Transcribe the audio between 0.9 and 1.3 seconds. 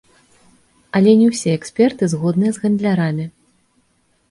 Але не